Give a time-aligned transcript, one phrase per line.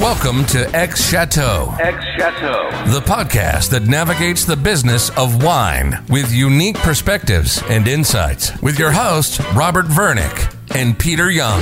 [0.00, 2.70] Welcome to X Chateau, X Chateau.
[2.92, 8.56] the podcast that navigates the business of wine with unique perspectives and insights.
[8.62, 11.60] With your hosts, Robert Vernick and Peter Young.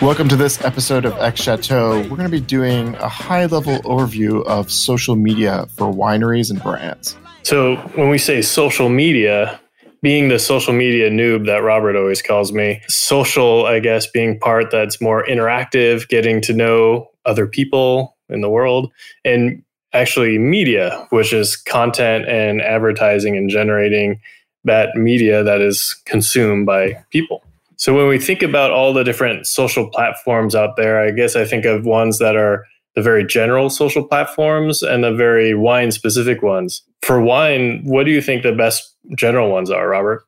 [0.00, 2.00] Welcome to this episode of X Chateau.
[2.00, 6.62] We're going to be doing a high level overview of social media for wineries and
[6.62, 7.14] brands.
[7.42, 9.60] So when we say social media,
[10.00, 14.70] being the social media noob that Robert always calls me, social, I guess, being part
[14.70, 18.90] that's more interactive, getting to know other people in the world,
[19.24, 24.20] and actually media, which is content and advertising and generating
[24.64, 27.42] that media that is consumed by people.
[27.76, 31.44] So when we think about all the different social platforms out there, I guess I
[31.44, 36.42] think of ones that are the very general social platforms and the very wine specific
[36.42, 36.82] ones.
[37.02, 40.24] For wine, what do you think the best general ones are, Robert?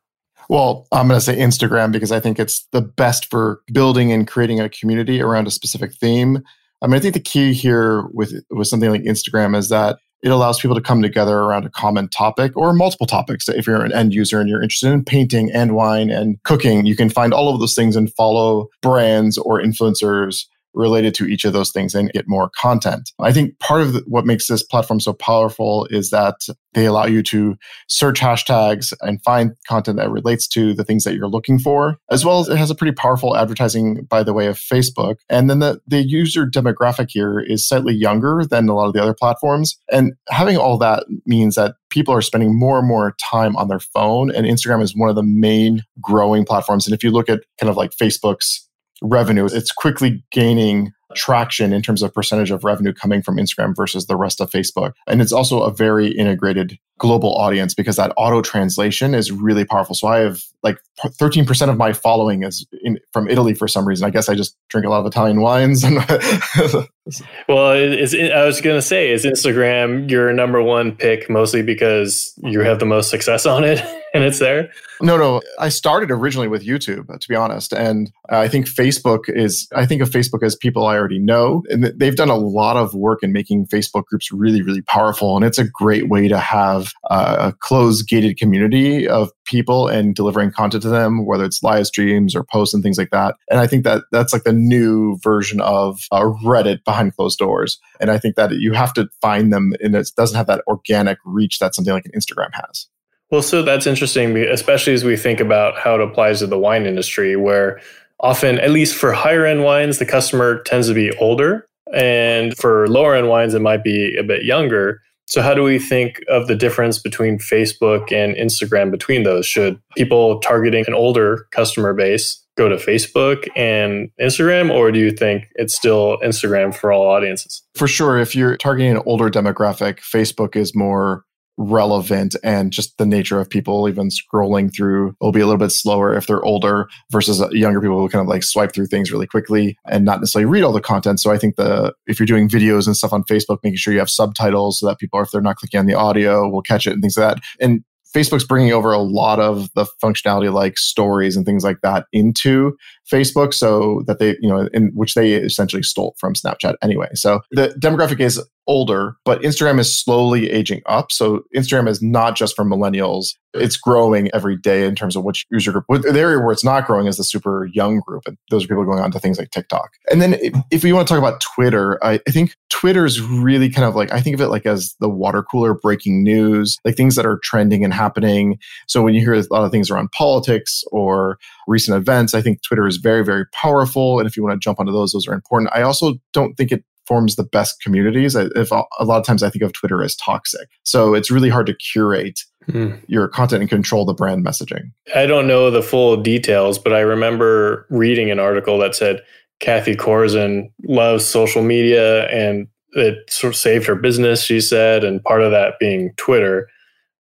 [0.49, 4.27] Well, I'm going to say Instagram because I think it's the best for building and
[4.27, 6.45] creating a community around a specific theme.
[6.83, 10.31] I mean, I think the key here with with something like Instagram is that it
[10.31, 13.49] allows people to come together around a common topic or multiple topics.
[13.49, 16.95] If you're an end user and you're interested in painting and wine and cooking, you
[16.95, 21.53] can find all of those things and follow brands or influencers related to each of
[21.53, 23.11] those things and get more content.
[23.19, 26.37] I think part of what makes this platform so powerful is that
[26.73, 27.57] they allow you to
[27.89, 32.25] search hashtags and find content that relates to the things that you're looking for, as
[32.25, 35.17] well as it has a pretty powerful advertising by the way of Facebook.
[35.29, 39.03] And then the, the user demographic here is slightly younger than a lot of the
[39.03, 39.79] other platforms.
[39.91, 43.81] And having all that means that people are spending more and more time on their
[43.81, 46.87] phone, and Instagram is one of the main growing platforms.
[46.87, 48.69] And if you look at kind of like Facebook's
[49.03, 54.07] revenue, it's quickly gaining traction in terms of percentage of revenue coming from Instagram versus
[54.07, 54.93] the rest of Facebook.
[55.07, 59.95] And it's also a very integrated global audience because that auto translation is really powerful.
[59.95, 64.07] So I have like 13% of my following is in, from Italy for some reason.
[64.07, 65.83] I guess I just drink a lot of Italian wines.
[67.49, 72.33] well, is, I was going to say, is Instagram your number one pick mostly because
[72.43, 73.81] you have the most success on it
[74.15, 74.71] and it's there?
[75.01, 75.41] No, no.
[75.59, 77.73] I started originally with YouTube, to be honest.
[77.73, 81.63] And I think Facebook is, I think of Facebook as people I already know.
[81.71, 85.37] And they've done a lot of work in making Facebook groups really, really powerful.
[85.37, 90.15] And it's a great way to have uh, a closed gated community of people and
[90.15, 93.35] delivering content to them, whether it's live streams or posts and things like that.
[93.51, 97.79] And I think that that's like the new version of uh, Reddit behind closed doors.
[98.01, 101.19] And I think that you have to find them and it doesn't have that organic
[101.25, 102.87] reach that something like an Instagram has.
[103.31, 106.85] Well, so that's interesting, especially as we think about how it applies to the wine
[106.85, 107.81] industry, where
[108.21, 111.67] often, at least for higher end wines, the customer tends to be older.
[111.93, 115.01] And for lower end wines, it might be a bit younger.
[115.27, 119.47] So, how do we think of the difference between Facebook and Instagram between those?
[119.47, 125.11] Should people targeting an older customer base go to Facebook and Instagram, or do you
[125.11, 127.63] think it's still Instagram for all audiences?
[127.75, 128.19] For sure.
[128.19, 131.25] If you're targeting an older demographic, Facebook is more
[131.61, 135.71] relevant and just the nature of people even scrolling through will be a little bit
[135.71, 139.13] slower if they're older versus uh, younger people who kind of like swipe through things
[139.13, 141.21] really quickly and not necessarily read all the content.
[141.21, 143.99] So I think the if you're doing videos and stuff on Facebook, making sure you
[143.99, 146.95] have subtitles so that people, if they're not clicking on the audio, will catch it
[146.95, 147.45] and things like that.
[147.61, 147.85] And
[148.15, 152.77] Facebook's bringing over a lot of the functionality like stories and things like that into
[153.11, 157.09] Facebook so that they, you know, in which they essentially stole from Snapchat anyway.
[157.15, 161.11] So the demographic is older, but Instagram is slowly aging up.
[161.11, 163.35] So Instagram is not just for millennials.
[163.53, 165.87] It's growing every day in terms of which user group.
[165.89, 168.23] The area where it's not growing is the super young group.
[168.27, 169.91] And those are people going on to things like TikTok.
[170.09, 170.37] And then
[170.71, 173.97] if we want to talk about Twitter, I, I think Twitter is really kind of
[173.97, 177.27] like, I think of it like as the water cooler breaking news, like things that
[177.27, 178.57] are trending and happening.
[178.87, 182.63] So when you hear a lot of things around politics or recent events, I think
[182.63, 184.19] Twitter is very, very powerful.
[184.19, 185.71] And if you want to jump onto those, those are important.
[185.75, 188.37] I also don't think it forms the best communities.
[188.37, 191.67] If a lot of times I think of Twitter as toxic, so it's really hard
[191.67, 192.93] to curate hmm.
[193.09, 194.93] your content and control the brand messaging.
[195.15, 199.23] I don't know the full details, but I remember reading an article that said
[199.59, 204.43] Cathy Corison loves social media and it sort of saved her business.
[204.43, 206.69] She said, and part of that being Twitter.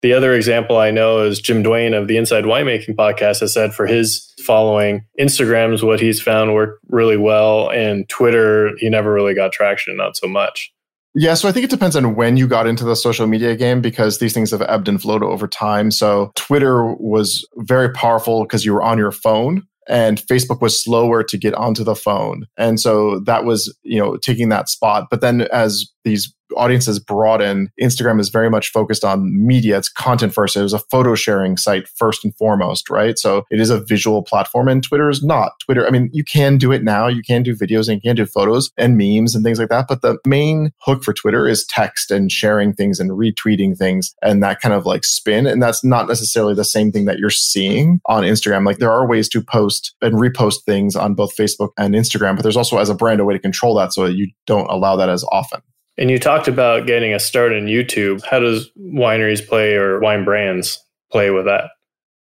[0.02, 3.72] The other example I know is Jim Duane of the Inside Winemaking podcast has said
[3.72, 9.34] for his following, Instagram's what he's found worked really well, and Twitter, he never really
[9.34, 10.72] got traction, not so much.
[11.14, 13.80] Yeah, so I think it depends on when you got into the social media game
[13.80, 15.90] because these things have ebbed and flowed over time.
[15.90, 21.22] So Twitter was very powerful because you were on your phone and Facebook was slower
[21.22, 22.46] to get onto the phone.
[22.56, 25.08] And so that was, you know, taking that spot.
[25.10, 29.78] But then as these audiences broaden, Instagram is very much focused on media.
[29.78, 30.56] It's content first.
[30.56, 33.18] It was a photo sharing site first and foremost, right?
[33.18, 35.52] So it is a visual platform and Twitter is not.
[35.60, 37.06] Twitter, I mean, you can do it now.
[37.06, 39.86] You can do videos and you can do photos and memes and things like that.
[39.88, 44.42] But the main hook for Twitter is text and sharing things and retweeting things and
[44.42, 45.46] that kind of like spin.
[45.46, 48.66] And that's not necessarily the same thing that you're seeing on Instagram.
[48.66, 52.42] Like there are ways to post and repost things on both Facebook and Instagram, but
[52.42, 54.96] there's also as a brand a way to control that so that you don't allow
[54.96, 55.62] that as often.
[55.98, 58.24] And you talked about getting a start in YouTube.
[58.24, 61.70] How does wineries play or wine brands play with that?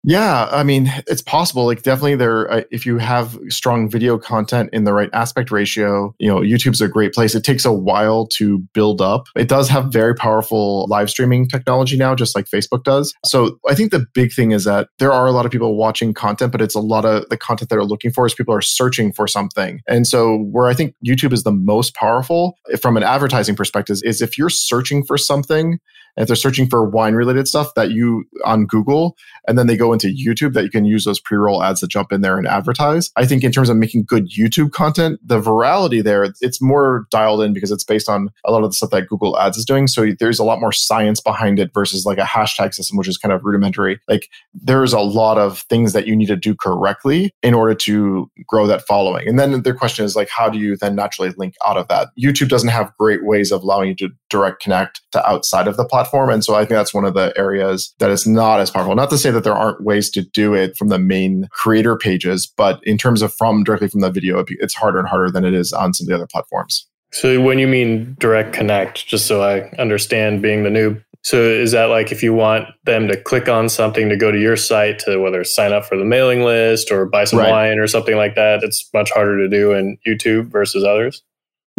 [0.02, 1.66] Yeah, I mean, it's possible.
[1.66, 2.50] Like, definitely, there.
[2.50, 6.80] Uh, if you have strong video content in the right aspect ratio, you know, YouTube's
[6.80, 7.34] a great place.
[7.34, 9.26] It takes a while to build up.
[9.36, 13.12] It does have very powerful live streaming technology now, just like Facebook does.
[13.26, 16.14] So, I think the big thing is that there are a lot of people watching
[16.14, 18.62] content, but it's a lot of the content that they're looking for is people are
[18.62, 19.80] searching for something.
[19.86, 24.22] And so, where I think YouTube is the most powerful from an advertising perspective is
[24.22, 25.78] if you're searching for something
[26.16, 29.16] if they're searching for wine related stuff that you on Google
[29.48, 32.12] and then they go into YouTube that you can use those pre-roll ads to jump
[32.12, 33.10] in there and advertise.
[33.16, 37.42] I think in terms of making good YouTube content, the virality there, it's more dialed
[37.42, 39.86] in because it's based on a lot of the stuff that Google Ads is doing.
[39.86, 43.18] So there's a lot more science behind it versus like a hashtag system, which is
[43.18, 44.00] kind of rudimentary.
[44.08, 48.30] Like there's a lot of things that you need to do correctly in order to
[48.46, 49.28] grow that following.
[49.28, 52.08] And then the question is like, how do you then naturally link out of that?
[52.22, 55.84] YouTube doesn't have great ways of allowing you to direct connect to outside of the
[55.84, 56.30] platform.
[56.30, 58.94] And so I think that's one of the areas that is not as powerful.
[58.94, 62.46] Not to say that there aren't ways to do it from the main creator pages,
[62.46, 65.52] but in terms of from directly from the video, it's harder and harder than it
[65.52, 66.86] is on some of the other platforms.
[67.12, 71.72] So when you mean direct connect, just so I understand being the noob, so is
[71.72, 75.00] that like if you want them to click on something to go to your site
[75.00, 77.50] to whether sign up for the mailing list or buy some right.
[77.50, 81.22] wine or something like that, it's much harder to do in YouTube versus others?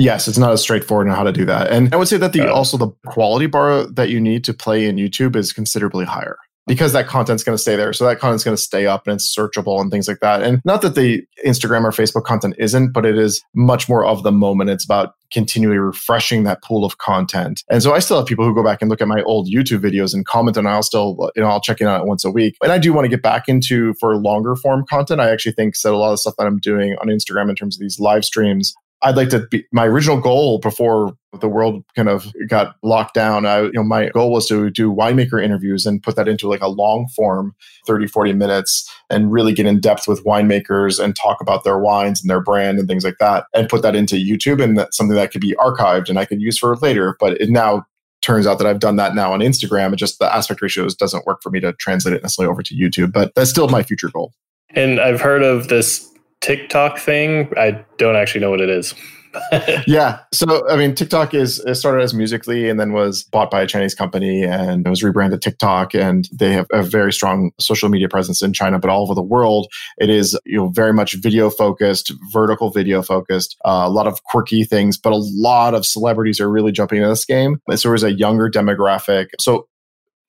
[0.02, 1.70] Yes, it's not as straightforward on how to do that.
[1.70, 4.54] And I would say that the uh, also the quality bar that you need to
[4.54, 7.94] play in YouTube is considerably higher because that content's going to stay there.
[7.94, 10.42] So that content's going to stay up and it's searchable and things like that.
[10.42, 14.24] And not that the Instagram or Facebook content isn't, but it is much more of
[14.24, 14.72] the moment.
[14.72, 17.64] It's about continually refreshing that pool of content.
[17.70, 19.82] And so I still have people who go back and look at my old YouTube
[19.82, 22.32] videos and comment and I'll still, you know, I'll check in on it once a
[22.32, 22.56] week.
[22.64, 25.22] And I do want to get back into for longer form content.
[25.22, 27.76] I actually think that a lot of stuff that I'm doing on Instagram in terms
[27.76, 32.10] of these live streams I'd like to be my original goal before the world kind
[32.10, 33.46] of got locked down.
[33.46, 36.62] I, you know, my goal was to do winemaker interviews and put that into like
[36.62, 37.56] a long form,
[37.88, 42.22] 30, 40 minutes and really get in depth with winemakers and talk about their wines
[42.22, 45.16] and their brand and things like that and put that into YouTube and that's something
[45.16, 47.16] that could be archived and I could use for later.
[47.20, 47.86] But it now
[48.22, 49.94] turns out that I've done that now on Instagram.
[49.94, 52.76] It just the aspect ratios doesn't work for me to translate it necessarily over to
[52.76, 54.34] YouTube, but that's still my future goal.
[54.70, 56.08] And I've heard of this
[56.42, 57.52] TikTok thing.
[57.58, 58.94] I don't actually know what it is.
[59.88, 60.20] yeah.
[60.34, 63.68] So, I mean, TikTok is it started as Musical.ly and then was bought by a
[63.68, 65.94] Chinese company and it was rebranded TikTok.
[65.94, 69.22] And they have a very strong social media presence in China, but all over the
[69.22, 69.68] world.
[69.98, 74.24] It is, you know, very much video focused, vertical video focused, uh, a lot of
[74.26, 77.60] quirky things, but a lot of celebrities are really jumping into this game.
[77.68, 79.28] And so there's a younger demographic.
[79.40, 79.68] So,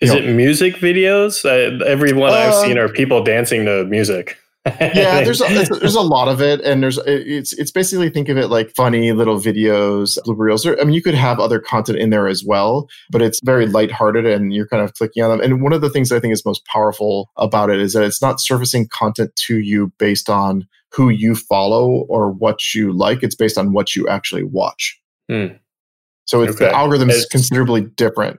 [0.00, 1.44] is know, it music videos?
[1.44, 4.36] Uh, every one uh, I've seen are people dancing to music
[4.66, 5.46] yeah, there's a,
[5.80, 9.12] there's a lot of it, and there's it's it's basically think of it like funny
[9.12, 10.66] little videos, blooper reels.
[10.66, 14.24] I mean, you could have other content in there as well, but it's very lighthearted,
[14.26, 15.40] and you're kind of clicking on them.
[15.40, 18.22] And one of the things I think is most powerful about it is that it's
[18.22, 23.22] not surfacing content to you based on who you follow or what you like.
[23.22, 25.00] It's based on what you actually watch.
[25.28, 25.46] Hmm.
[26.26, 26.66] So it's okay.
[26.66, 28.38] the algorithm is considerably different.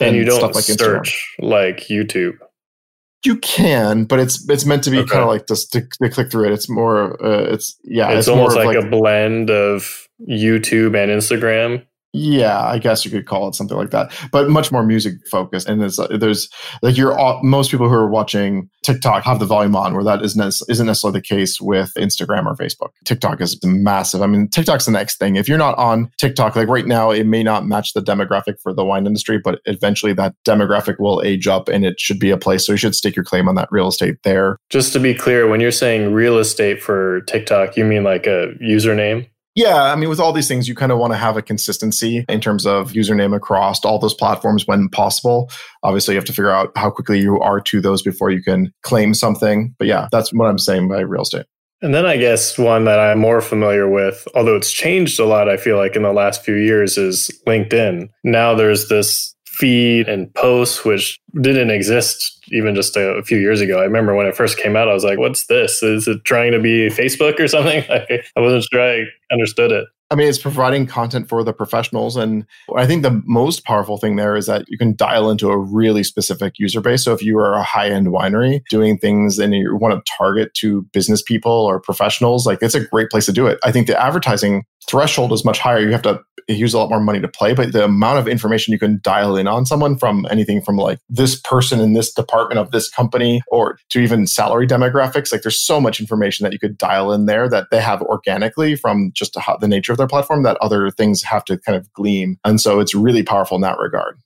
[0.00, 1.48] And you don't like search Instagram.
[1.48, 2.38] like YouTube.
[3.24, 5.12] You can, but it's it's meant to be okay.
[5.12, 6.52] kind of like just to, to, click through it.
[6.52, 11.10] It's more, uh, it's yeah, it's, it's almost like, like, a blend of YouTube and
[11.10, 11.86] Instagram.
[12.16, 15.68] Yeah, I guess you could call it something like that, but much more music focused.
[15.68, 16.48] And there's, uh, there's
[16.80, 20.54] like you're most people who are watching TikTok have the volume on, where that isn't
[20.68, 22.90] isn't necessarily the case with Instagram or Facebook.
[23.04, 24.22] TikTok is massive.
[24.22, 25.34] I mean, TikTok's the next thing.
[25.34, 28.72] If you're not on TikTok, like right now, it may not match the demographic for
[28.72, 32.38] the wine industry, but eventually that demographic will age up, and it should be a
[32.38, 32.64] place.
[32.64, 34.58] So you should stake your claim on that real estate there.
[34.70, 38.54] Just to be clear, when you're saying real estate for TikTok, you mean like a
[38.62, 39.26] username?
[39.54, 42.24] Yeah, I mean, with all these things, you kind of want to have a consistency
[42.28, 45.48] in terms of username across all those platforms when possible.
[45.84, 48.72] Obviously, you have to figure out how quickly you are to those before you can
[48.82, 49.74] claim something.
[49.78, 51.46] But yeah, that's what I'm saying by real estate.
[51.82, 55.50] And then I guess one that I'm more familiar with, although it's changed a lot,
[55.50, 58.08] I feel like in the last few years, is LinkedIn.
[58.24, 63.80] Now there's this feed and posts, which didn't exist even just a, few years ago.
[63.80, 65.82] I remember when it first came out, I was like, what's this?
[65.82, 67.84] Is it trying to be Facebook or something?
[67.90, 69.86] I wasn't sure I understood it.
[70.10, 72.16] I mean, it's providing content for the professionals.
[72.16, 72.46] And
[72.76, 76.04] I think the most powerful thing there is that you can dial into a really
[76.04, 77.04] specific user base.
[77.04, 80.52] So if you are a high end winery doing things and you want to target
[80.54, 83.58] to business people or professionals, like it's a great place to do it.
[83.64, 85.80] I think the advertising threshold is much higher.
[85.80, 88.72] You have to use a lot more money to play, but the amount of information
[88.72, 92.58] you can dial in on someone from anything from like this person in this department
[92.58, 96.58] of this company or to even salary demographics, like there's so much information that you
[96.58, 100.42] could dial in there that they have organically from just the nature of their platform
[100.42, 102.38] that other things have to kind of gleam.
[102.44, 104.18] And so it's really powerful in that regard.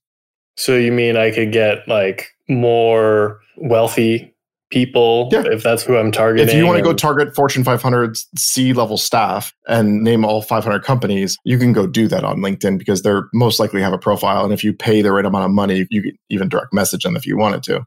[0.56, 4.34] So you mean I could get like more wealthy
[4.70, 5.44] people yeah.
[5.46, 6.48] if that's who I'm targeting.
[6.48, 10.82] If you want to go target Fortune 500 C level staff and name all 500
[10.82, 14.44] companies, you can go do that on LinkedIn because they're most likely have a profile.
[14.44, 17.16] And if you pay the right amount of money, you can even direct message them
[17.16, 17.86] if you wanted to.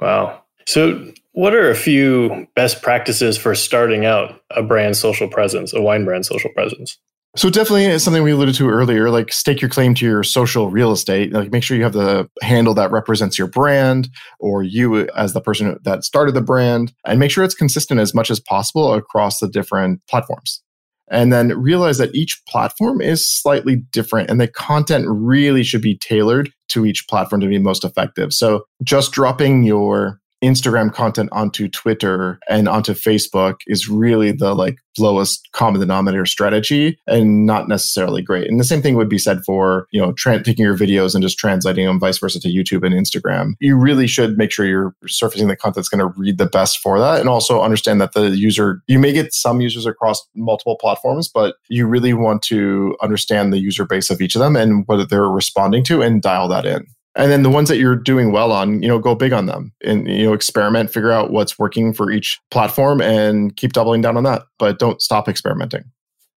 [0.00, 0.42] Wow.
[0.66, 5.82] So, what are a few best practices for starting out a brand social presence, a
[5.82, 6.98] wine brand social presence?
[7.36, 10.92] So definitely something we alluded to earlier, like stake your claim to your social real
[10.92, 11.32] estate.
[11.32, 15.40] Like make sure you have the handle that represents your brand or you as the
[15.40, 19.40] person that started the brand and make sure it's consistent as much as possible across
[19.40, 20.62] the different platforms.
[21.10, 25.98] And then realize that each platform is slightly different and the content really should be
[25.98, 28.32] tailored to each platform to be most effective.
[28.32, 34.78] So just dropping your Instagram content onto Twitter and onto Facebook is really the like
[34.98, 38.48] lowest common denominator strategy and not necessarily great.
[38.48, 41.22] And the same thing would be said for, you know, tra- taking your videos and
[41.22, 43.54] just translating them vice versa to YouTube and Instagram.
[43.60, 46.78] You really should make sure you're surfacing the content that's going to read the best
[46.78, 50.76] for that and also understand that the user you may get some users across multiple
[50.76, 54.84] platforms, but you really want to understand the user base of each of them and
[54.86, 58.32] what they're responding to and dial that in and then the ones that you're doing
[58.32, 61.58] well on you know go big on them and you know experiment figure out what's
[61.58, 65.84] working for each platform and keep doubling down on that but don't stop experimenting.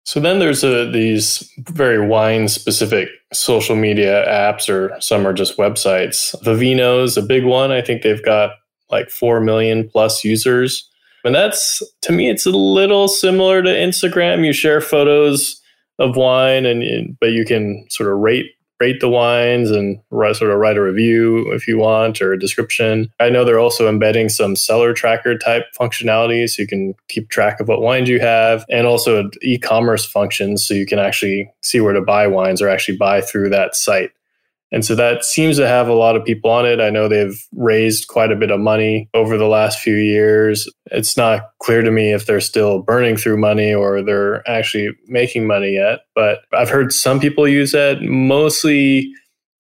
[0.04, 5.56] So then there's a, these very wine specific social media apps or some are just
[5.56, 6.32] websites.
[6.44, 7.72] Vivino is a big one.
[7.72, 8.52] I think they've got
[8.88, 10.88] like 4 million plus users.
[11.24, 14.44] And that's to me it's a little similar to instagram.
[14.46, 15.60] You share photos
[15.98, 18.46] of wine and but you can sort of rate
[18.80, 22.38] rate the wines and write, sort of write a review if you want or a
[22.38, 23.10] description.
[23.20, 27.68] I know they're also embedding some CellarTracker type functionality so you can keep track of
[27.68, 32.02] what wines you have and also e-commerce functions so you can actually see where to
[32.02, 34.10] buy wines or actually buy through that site.
[34.72, 36.80] And so that seems to have a lot of people on it.
[36.80, 40.68] I know they've raised quite a bit of money over the last few years.
[40.86, 45.46] It's not clear to me if they're still burning through money or they're actually making
[45.46, 46.00] money yet.
[46.14, 49.12] But I've heard some people use that, mostly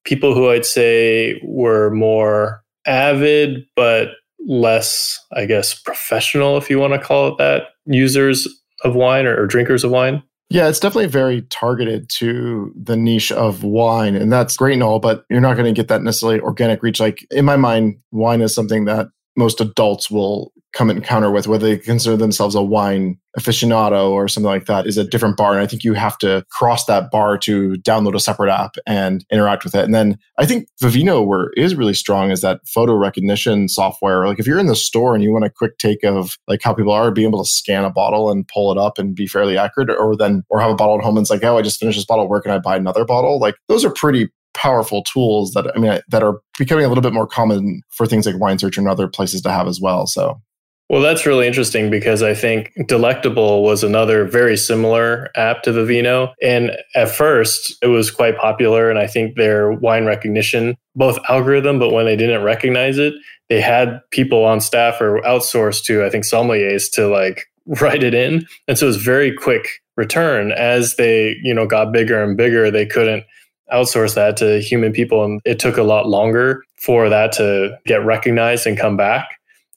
[0.04, 4.10] people who I'd say were more avid, but
[4.46, 8.48] less, I guess, professional, if you want to call it that, users
[8.84, 10.22] of wine or, or drinkers of wine.
[10.48, 14.14] Yeah, it's definitely very targeted to the niche of wine.
[14.14, 17.00] And that's great and all, but you're not going to get that necessarily organic reach.
[17.00, 21.66] Like in my mind, wine is something that most adults will come encounter with, whether
[21.66, 25.52] they consider themselves a wine aficionado or something like that, is a different bar.
[25.52, 29.24] And I think you have to cross that bar to download a separate app and
[29.32, 29.84] interact with it.
[29.84, 34.26] And then I think Vivino is really strong is that photo recognition software.
[34.26, 36.74] Like if you're in the store and you want a quick take of like how
[36.74, 39.56] people are, being able to scan a bottle and pull it up and be fairly
[39.56, 41.80] accurate, or then or have a bottle at home and it's like, oh, I just
[41.80, 43.38] finished this bottle, where can I buy another bottle?
[43.38, 47.12] Like those are pretty powerful tools that I mean that are becoming a little bit
[47.12, 50.06] more common for things like wine search and other places to have as well.
[50.06, 50.40] So
[50.88, 56.32] well, that's really interesting because I think Delectable was another very similar app to Vivino.
[56.40, 58.88] And at first, it was quite popular.
[58.88, 63.14] And I think their wine recognition, both algorithm, but when they didn't recognize it,
[63.48, 67.46] they had people on staff or outsourced to, I think, sommeliers to like
[67.80, 68.46] write it in.
[68.68, 70.52] And so it was very quick return.
[70.52, 73.24] As they, you know, got bigger and bigger, they couldn't
[73.72, 75.24] outsource that to human people.
[75.24, 79.28] And it took a lot longer for that to get recognized and come back.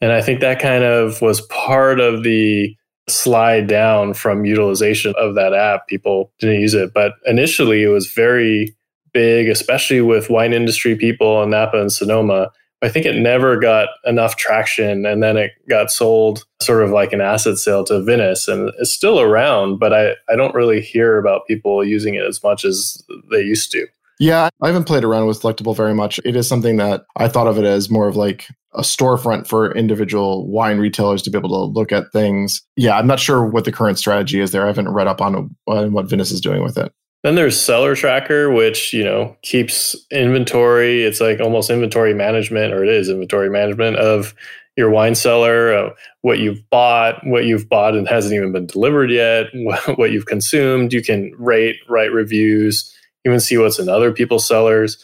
[0.01, 2.75] And I think that kind of was part of the
[3.08, 5.88] slide down from utilization of that app.
[5.88, 6.93] People didn't use it.
[6.93, 8.75] But initially, it was very
[9.13, 12.51] big, especially with wine industry people in Napa and Sonoma.
[12.82, 17.12] I think it never got enough traction and then it got sold sort of like
[17.12, 21.18] an asset sale to Vinous and it's still around, but I, I don't really hear
[21.18, 23.86] about people using it as much as they used to.
[24.20, 26.20] Yeah, I haven't played around with Delectable very much.
[26.26, 29.74] It is something that I thought of it as more of like a storefront for
[29.76, 32.62] individual wine retailers to be able to look at things.
[32.76, 34.64] Yeah, I'm not sure what the current strategy is there.
[34.64, 36.94] I haven't read up on, on what Vinous is doing with it.
[37.24, 41.04] Then there's CellarTracker, which you know keeps inventory.
[41.04, 44.34] It's like almost inventory management, or it is inventory management of
[44.78, 45.90] your wine cellar, uh,
[46.22, 49.48] what you've bought, what you've bought and hasn't even been delivered yet,
[49.96, 50.94] what you've consumed.
[50.94, 52.96] You can rate, write reviews,
[53.26, 55.04] even see what's in other people's cellars.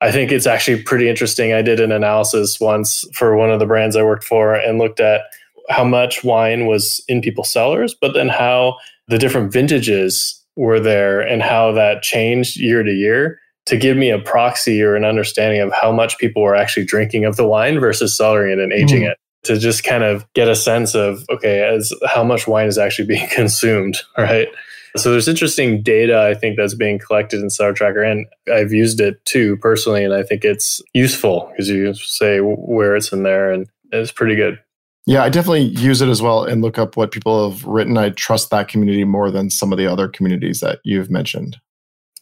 [0.00, 1.52] I think it's actually pretty interesting.
[1.52, 5.00] I did an analysis once for one of the brands I worked for and looked
[5.00, 5.22] at
[5.70, 8.76] how much wine was in people's cellars, but then how
[9.08, 14.10] the different vintages were there and how that changed year to year to give me
[14.10, 17.78] a proxy or an understanding of how much people were actually drinking of the wine
[17.78, 19.10] versus cellaring it and aging mm.
[19.10, 22.78] it to just kind of get a sense of okay as how much wine is
[22.78, 24.48] actually being consumed right
[24.96, 29.00] so there's interesting data i think that's being collected in cellar tracker and i've used
[29.00, 33.52] it too personally and i think it's useful because you say where it's in there
[33.52, 34.58] and it's pretty good
[35.06, 37.96] yeah, I definitely use it as well and look up what people have written.
[37.96, 41.56] I trust that community more than some of the other communities that you've mentioned.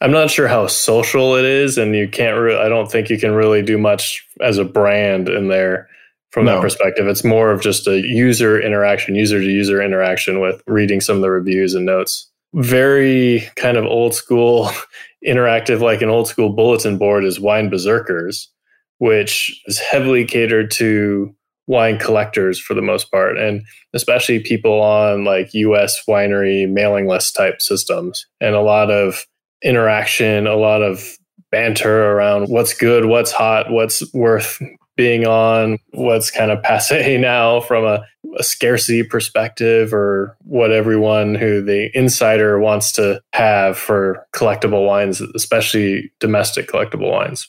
[0.02, 2.38] I'm not sure how social it is, and you can't.
[2.38, 5.88] Re- I don't think you can really do much as a brand in there
[6.30, 6.56] from no.
[6.56, 7.06] that perspective.
[7.06, 11.22] It's more of just a user interaction, user to user interaction with reading some of
[11.22, 12.30] the reviews and notes.
[12.52, 14.70] Very kind of old school,
[15.26, 18.50] interactive, like an old school bulletin board is Wine Berserkers,
[18.98, 21.34] which is heavily catered to
[21.66, 27.34] wine collectors for the most part, and especially people on like US winery mailing list
[27.34, 29.26] type systems, and a lot of
[29.62, 31.16] interaction, a lot of
[31.50, 34.60] banter around what's good, what's hot, what's worth
[34.96, 38.04] being on, what's kind of passe now from a,
[38.38, 45.20] a, scarcity perspective, or what everyone who the insider wants to have for collectible wines,
[45.20, 47.48] especially domestic collectible wines.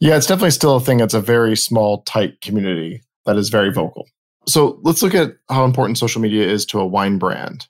[0.00, 1.00] Yeah, it's definitely still a thing.
[1.00, 4.06] It's a very small, tight community that is very vocal.
[4.46, 7.66] So let's look at how important social media is to a wine brand.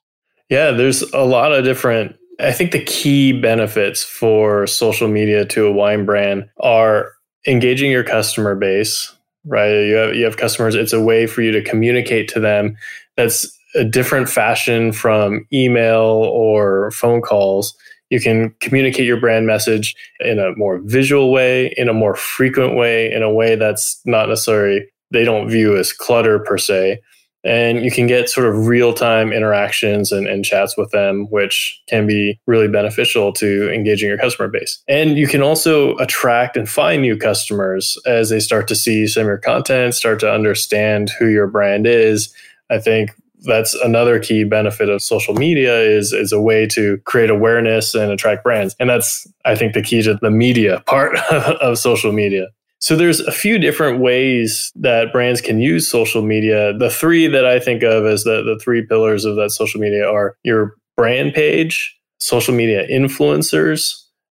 [0.48, 2.16] Yeah, there's a lot of different.
[2.38, 7.12] I think the key benefits for social media to a wine brand are
[7.46, 9.14] engaging your customer base,
[9.44, 9.68] right?
[9.68, 12.76] You have, you have customers, it's a way for you to communicate to them
[13.16, 17.76] that's a different fashion from email or phone calls.
[18.08, 22.74] You can communicate your brand message in a more visual way, in a more frequent
[22.74, 27.00] way, in a way that's not necessarily they don't view as clutter per se.
[27.42, 31.80] And you can get sort of real time interactions and, and, chats with them, which
[31.88, 34.82] can be really beneficial to engaging your customer base.
[34.86, 39.22] And you can also attract and find new customers as they start to see some
[39.22, 42.30] of your content, start to understand who your brand is.
[42.68, 47.30] I think that's another key benefit of social media is is a way to create
[47.30, 51.78] awareness and attract brands and that's i think the key to the media part of
[51.78, 52.48] social media
[52.80, 56.72] so there's a few different ways that brands can use social media.
[56.72, 60.08] The three that I think of as the, the three pillars of that social media
[60.08, 63.92] are your brand page, social media influencers,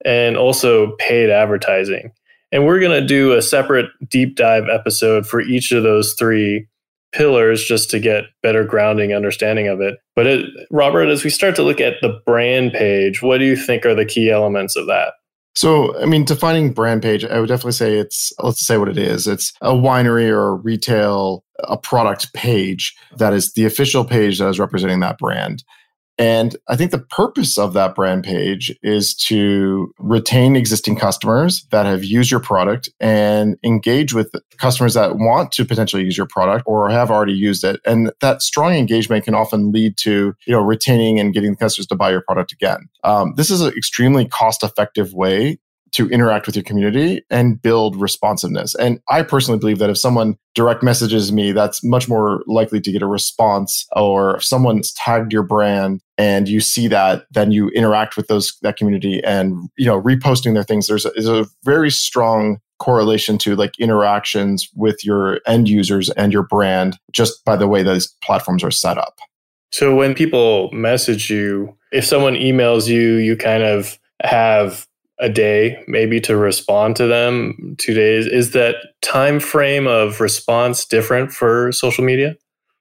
[0.05, 2.11] and also paid advertising.
[2.50, 6.66] And we're going to do a separate deep dive episode for each of those three
[7.12, 9.98] pillars just to get better grounding understanding of it.
[10.16, 13.57] But it, Robert, as we start to look at the brand page, what do you
[13.57, 15.12] think are the key elements of that?
[15.54, 18.96] So, I mean, defining brand page, I would definitely say it's, let's say what it
[18.96, 19.26] is.
[19.26, 24.58] It's a winery or retail, a product page that is the official page that is
[24.58, 25.62] representing that brand.
[26.22, 31.85] And I think the purpose of that brand page is to retain existing customers that
[31.85, 36.62] have used your product and engage with customers that want to potentially use your product
[36.64, 37.80] or have already used it.
[37.85, 41.88] And that strong engagement can often lead to, you know, retaining and getting the customers
[41.88, 42.88] to buy your product again.
[43.02, 45.58] Um, this is an extremely cost effective way
[45.92, 48.74] to interact with your community and build responsiveness.
[48.74, 52.92] And I personally believe that if someone direct messages me, that's much more likely to
[52.92, 53.87] get a response.
[53.92, 58.57] Or if someone's tagged your brand and you see that, then you interact with those
[58.62, 60.87] that community and you know reposting their things.
[60.87, 66.42] There's a, a very strong correlation to like interactions with your end users and your
[66.42, 69.18] brand just by the way those platforms are set up.
[69.70, 74.87] So when people message you, if someone emails you, you kind of have
[75.22, 80.85] a day maybe to respond to them two days is that time frame of response
[80.85, 82.37] different for social media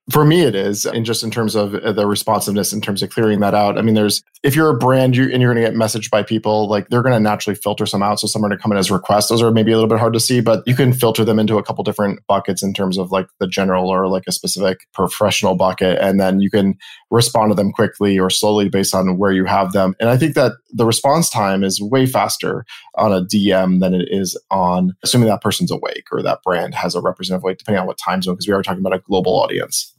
[0.10, 3.12] for me, it is, and just in terms of uh, the responsiveness, in terms of
[3.12, 3.78] clearing that out.
[3.78, 6.24] I mean, there's if you're a brand you, and you're going to get messaged by
[6.24, 8.20] people, like they're going to naturally filter some out.
[8.20, 9.30] So some are going to come in as requests.
[9.30, 11.58] Those are maybe a little bit hard to see, but you can filter them into
[11.58, 15.56] a couple different buckets in terms of like the general or like a specific professional
[15.56, 16.76] bucket, and then you can
[17.12, 19.94] respond to them quickly or slowly based on where you have them.
[20.00, 24.08] And I think that the response time is way faster on a DM than it
[24.10, 27.88] is on assuming that person's awake or that brand has a representative weight, depending on
[27.88, 29.94] what time zone, because we are talking about a global audience.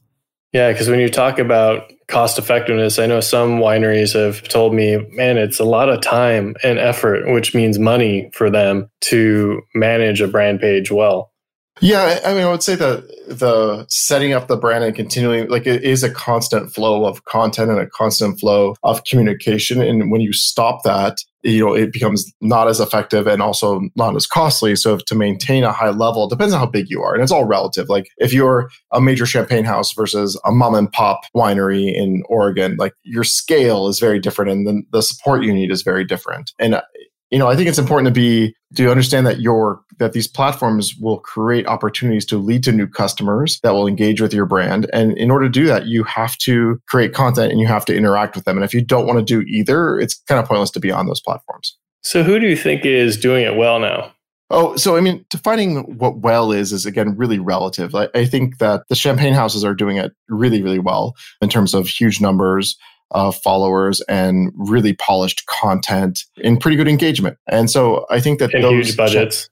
[0.53, 4.97] Yeah, because when you talk about cost effectiveness, I know some wineries have told me,
[5.11, 10.21] man, it's a lot of time and effort, which means money for them to manage
[10.21, 11.32] a brand page well.
[11.81, 15.65] Yeah, I mean, I would say that the setting up the brand and continuing, like,
[15.65, 19.81] it is a constant flow of content and a constant flow of communication.
[19.81, 24.15] And when you stop that, you know, it becomes not as effective and also not
[24.15, 24.75] as costly.
[24.75, 27.13] So to maintain a high level, depends on how big you are.
[27.13, 27.89] And it's all relative.
[27.89, 32.77] Like if you're a major champagne house versus a mom and pop winery in Oregon,
[32.77, 36.53] like your scale is very different and the, the support you need is very different.
[36.59, 36.81] And
[37.33, 40.93] you know, I think it's important to be to understand that your that these platforms
[41.01, 44.87] will create opportunities to lead to new customers that will engage with your brand.
[44.93, 47.95] And in order to do that, you have to create content and you have to
[47.95, 48.55] interact with them.
[48.55, 51.07] And if you don't want to do either, it's kind of pointless to be on
[51.07, 51.75] those platforms.
[52.01, 54.13] So who do you think is doing it well now?
[54.51, 57.95] Oh, so I mean, defining what well is is again really relative.
[57.95, 61.73] I, I think that the champagne houses are doing it really, really well in terms
[61.73, 62.77] of huge numbers,
[63.13, 67.37] uh, followers and really polished content and pretty good engagement.
[67.47, 69.49] And so I think that and those huge budgets.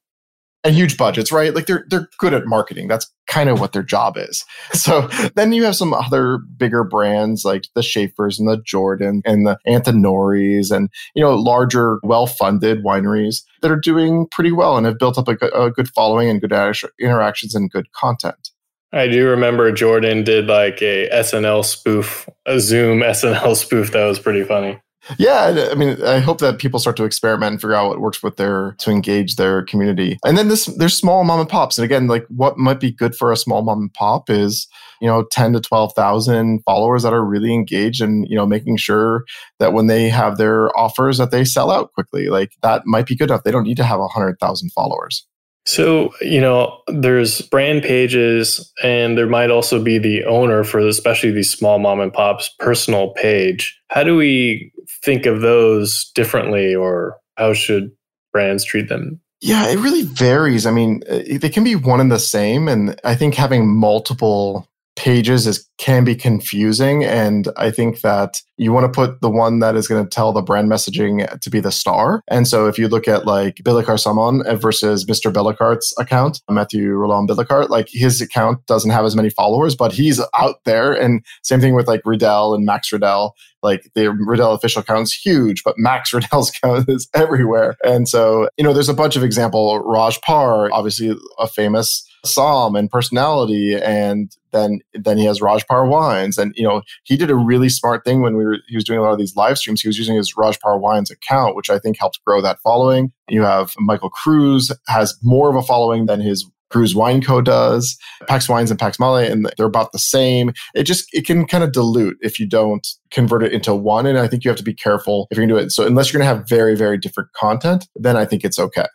[0.64, 1.54] and huge budgets, right?
[1.54, 2.88] Like they're they're good at marketing.
[2.88, 4.44] That's kind of what their job is.
[4.74, 9.46] So then you have some other bigger brands like the Shafers and the Jordan and
[9.46, 14.98] the Anthony's and you know larger, well-funded wineries that are doing pretty well and have
[14.98, 16.52] built up a, a good following and good
[17.00, 18.50] interactions and good content.
[18.94, 24.20] I do remember Jordan did like a SNL spoof, a Zoom SNL spoof that was
[24.20, 24.80] pretty funny.
[25.18, 28.22] Yeah, I mean, I hope that people start to experiment and figure out what works
[28.22, 30.20] with their to engage their community.
[30.24, 33.16] And then this, there's small mom and pops, and again, like what might be good
[33.16, 34.68] for a small mom and pop is
[35.02, 38.78] you know ten to twelve thousand followers that are really engaged, and you know making
[38.78, 39.24] sure
[39.60, 42.28] that when they have their offers that they sell out quickly.
[42.28, 43.44] Like that might be good enough.
[43.44, 45.26] They don't need to have a hundred thousand followers.
[45.66, 51.32] So, you know, there's brand pages, and there might also be the owner for especially
[51.32, 53.80] these small mom and pops personal page.
[53.90, 54.72] How do we
[55.04, 57.92] think of those differently, or how should
[58.34, 59.22] brands treat them?
[59.40, 60.66] Yeah, it really varies.
[60.66, 62.68] I mean, they can be one and the same.
[62.68, 68.72] And I think having multiple pages is can be confusing and i think that you
[68.72, 71.60] want to put the one that is going to tell the brand messaging to be
[71.60, 75.32] the star and so if you look at like Billecart-Salmon versus Mr.
[75.32, 80.58] Billecart's account Matthew Roland-Billecart like his account doesn't have as many followers but he's out
[80.66, 85.14] there and same thing with like Riedel and Max Riedel like the Riedel official account's
[85.14, 87.78] huge, but Max Riedel's account is everywhere.
[87.84, 89.80] And so, you know, there's a bunch of example.
[89.80, 96.38] Raj Parr, obviously a famous Somm and personality and then then he has Rajpar wines.
[96.38, 99.00] And you know he did a really smart thing when we were he was doing
[99.00, 99.82] a lot of these live streams.
[99.82, 103.12] He was using his Rajpar wines account which I think helped grow that following.
[103.30, 107.98] You have Michael Cruse has more of a following than his Cruse Wine Co does.
[108.28, 110.54] Pax Wines and Pax Mahle and they're about the same.
[110.74, 114.18] It just it can kind of dilute if you don't convert it into one and
[114.18, 115.72] I think you have to be careful if you're to do it.
[115.72, 118.86] So unless you're going to have very very different content then I think it's okay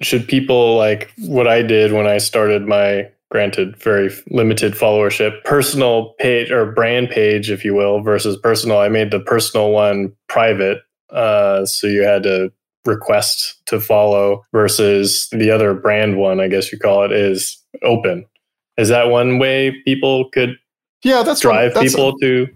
[0.00, 6.14] should people like what I did when I started my granted very limited followership personal
[6.18, 10.78] page or brand page if you will versus personal i made the personal one private
[11.10, 12.50] uh, so you had to
[12.86, 18.24] request to follow versus the other brand one i guess you call it is open.
[18.76, 20.56] Is that one way people could
[21.02, 22.46] yeah that's drive one, that's people a, to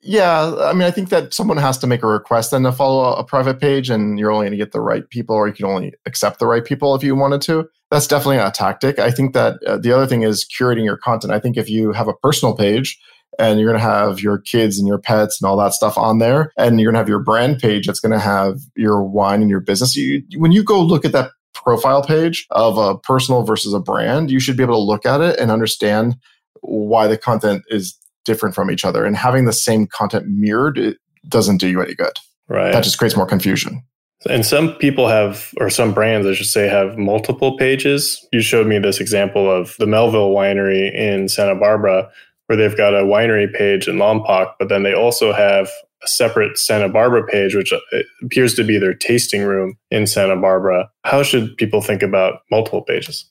[0.00, 3.14] yeah, I mean, I think that someone has to make a request then to follow
[3.14, 5.66] a private page, and you're only going to get the right people, or you can
[5.66, 7.68] only accept the right people if you wanted to.
[7.90, 8.98] That's definitely a tactic.
[8.98, 11.32] I think that uh, the other thing is curating your content.
[11.32, 12.98] I think if you have a personal page
[13.38, 16.18] and you're going to have your kids and your pets and all that stuff on
[16.18, 19.40] there, and you're going to have your brand page that's going to have your wine
[19.40, 23.42] and your business, you, when you go look at that profile page of a personal
[23.42, 26.16] versus a brand, you should be able to look at it and understand
[26.60, 27.96] why the content is
[28.28, 29.04] different from each other.
[29.04, 32.12] And having the same content mirrored it doesn't do you any good.
[32.46, 32.72] Right.
[32.72, 33.82] That just creates more confusion.
[34.28, 38.26] And some people have, or some brands, I should say, have multiple pages.
[38.32, 42.10] You showed me this example of the Melville Winery in Santa Barbara,
[42.46, 45.70] where they've got a winery page in Lompoc, but then they also have
[46.02, 47.78] a separate Santa Barbara page, which uh,
[48.22, 50.90] appears to be their tasting room in Santa Barbara.
[51.04, 53.30] How should people think about multiple pages?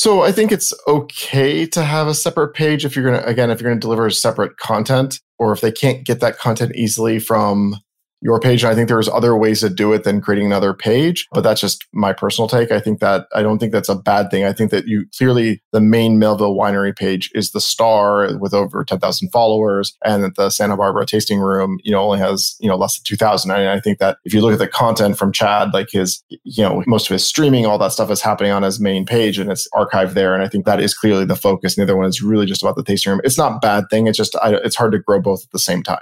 [0.00, 3.50] So I think it's okay to have a separate page if you're going to, again,
[3.50, 7.18] if you're going to deliver separate content, or if they can't get that content easily
[7.18, 7.76] from
[8.20, 8.62] your page.
[8.62, 11.60] And I think there's other ways to do it than creating another page, but that's
[11.60, 12.70] just my personal take.
[12.70, 14.44] I think that I don't think that's a bad thing.
[14.44, 18.84] I think that you clearly the main Melville winery page is the star with over
[18.84, 22.76] 10,000 followers and that the Santa Barbara tasting room, you know, only has, you know,
[22.76, 23.50] less than 2000.
[23.50, 26.62] And I think that if you look at the content from Chad, like his, you
[26.62, 29.50] know, most of his streaming, all that stuff is happening on his main page and
[29.50, 30.34] it's archived there.
[30.34, 31.76] And I think that is clearly the focus.
[31.76, 33.20] And the other one is really just about the tasting room.
[33.24, 34.06] It's not bad thing.
[34.06, 36.00] It's just, I, it's hard to grow both at the same time.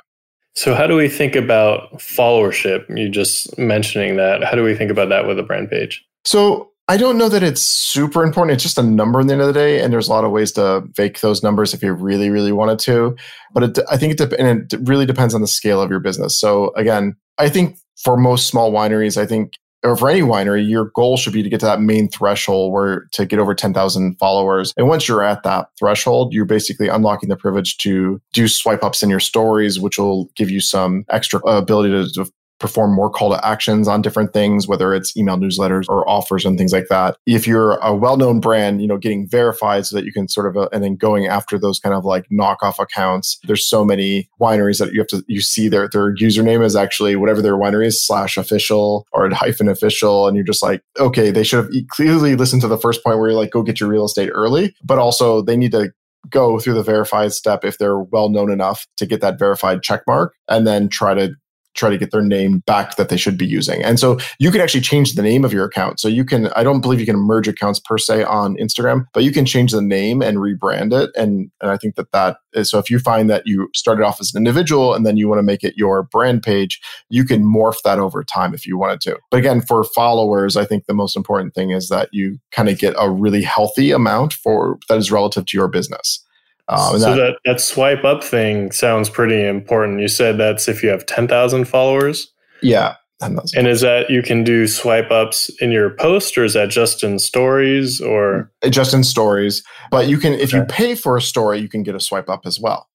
[0.59, 2.85] So, how do we think about followership?
[2.89, 4.43] You just mentioning that.
[4.43, 6.05] How do we think about that with a brand page?
[6.25, 8.55] So, I don't know that it's super important.
[8.55, 10.33] It's just a number in the end of the day, and there's a lot of
[10.33, 13.15] ways to fake those numbers if you really, really wanted to.
[13.55, 16.01] But it, I think it, de- and it really depends on the scale of your
[16.01, 16.37] business.
[16.41, 19.53] So again, I think for most small wineries, I think
[19.85, 23.07] or for any winery, your goal should be to get to that main threshold where
[23.13, 24.73] to get over 10,000 followers.
[24.77, 29.03] And once you're at that threshold, you're basically unlocking the privilege to do swipe ups
[29.03, 33.11] in your stories, which will give you some extra uh, ability to, to perform more
[33.11, 36.89] call to actions on different things, whether it's email newsletters or offers and things like
[36.89, 37.17] that.
[37.27, 40.57] If you're a well-known brand, you know, getting verified so that you can sort of,
[40.57, 43.39] uh, and then going after those kind of like knockoff accounts.
[43.45, 47.17] There's so many wineries that you have to, you see their, their username is actually
[47.17, 50.27] whatever their winery is slash official or hyphen official.
[50.27, 53.31] And you're just like, okay, they should have clearly listened to the first point where
[53.31, 55.93] you're like, go get your real estate early, but also they need to
[56.31, 60.03] go through the verified step if they're well known enough to get that verified check
[60.07, 61.33] mark and then try to
[61.79, 63.83] try to get their name back that they should be using.
[63.83, 66.01] And so you can actually change the name of your account.
[66.01, 69.23] So you can, I don't believe you can merge accounts per se on Instagram, but
[69.23, 71.11] you can change the name and rebrand it.
[71.17, 74.21] And, and I think that that is, so if you find that you started off
[74.21, 77.45] as an individual and then you want to make it your brand page, you can
[77.45, 79.19] morph that over time if you wanted to.
[79.31, 82.79] But again, for followers, I think the most important thing is that you kind of
[82.79, 86.25] get a really healthy amount for that is relative to your business.
[86.69, 90.01] Um, so that, that, that swipe up thing sounds pretty important.
[90.01, 92.31] You said that's if you have ten thousand followers.
[92.63, 96.69] Yeah, and is that you can do swipe ups in your post, or is that
[96.69, 99.65] just in stories, or uh, just in stories?
[99.91, 100.59] But you can, if okay.
[100.59, 102.89] you pay for a story, you can get a swipe up as well.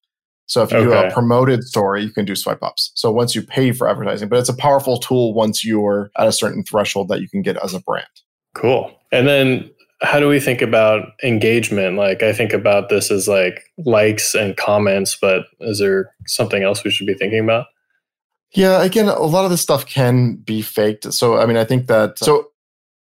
[0.46, 0.86] So if you okay.
[0.86, 2.92] do a promoted story, you can do swipe ups.
[2.94, 6.32] So once you pay for advertising, but it's a powerful tool once you're at a
[6.32, 8.06] certain threshold that you can get as a brand.
[8.54, 8.94] Cool.
[9.10, 9.70] And then
[10.04, 11.96] how do we think about engagement?
[11.96, 16.84] Like, I think about this as like likes and comments, but is there something else
[16.84, 17.66] we should be thinking about?
[18.54, 21.12] Yeah, again, a lot of this stuff can be faked.
[21.12, 22.50] So, I mean, I think that so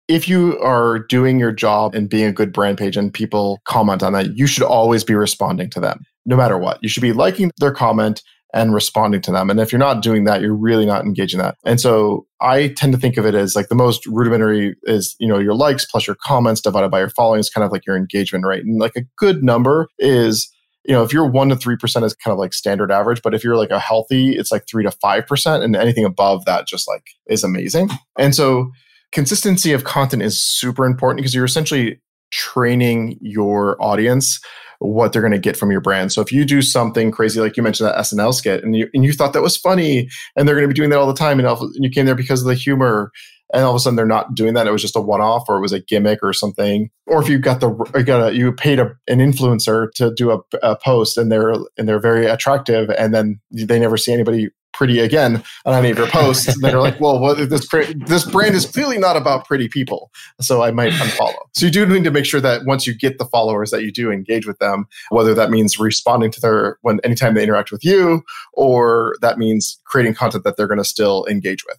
[0.08, 4.04] if you are doing your job and being a good brand page and people comment
[4.04, 6.80] on that, you should always be responding to them no matter what.
[6.82, 8.22] You should be liking their comment
[8.54, 9.50] and responding to them.
[9.50, 11.56] And if you're not doing that, you're really not engaging that.
[11.66, 15.28] And so I tend to think of it as like the most rudimentary is, you
[15.28, 17.96] know, your likes plus your comments divided by your following is kind of like your
[17.96, 18.66] engagement rate.
[18.66, 20.52] And like a good number is,
[20.84, 23.34] you know, if you're one to three percent is kind of like standard average, but
[23.34, 26.68] if you're like a healthy, it's like three to five percent, and anything above that
[26.68, 27.90] just like is amazing.
[28.18, 28.72] And so
[29.12, 32.02] consistency of content is super important because you're essentially
[32.32, 34.40] training your audience
[34.82, 36.12] what they're going to get from your brand.
[36.12, 39.04] So if you do something crazy, like you mentioned that SNL skit, and you and
[39.04, 41.40] you thought that was funny, and they're going to be doing that all the time,
[41.40, 43.12] and, you came there because of the humor,
[43.54, 44.66] and all of a sudden they're not doing that.
[44.66, 46.90] It was just a one-off, or it was a gimmick, or something.
[47.06, 50.32] Or if you got the you got a, you paid a, an influencer to do
[50.32, 54.50] a, a post, and they're and they're very attractive, and then they never see anybody
[54.82, 56.48] pretty again on any of your posts.
[56.48, 57.68] and they're like, well, what, this
[58.08, 61.38] this brand is clearly not about pretty people, so I might unfollow.
[61.54, 63.92] So you do need to make sure that once you get the followers, that you
[63.92, 67.86] do engage with them, whether that means responding to their when anytime they interact with
[67.86, 71.78] you, or that means creating content that they're going to still engage with.